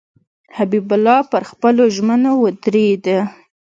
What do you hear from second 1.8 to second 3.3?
ژمنو ودرېدی.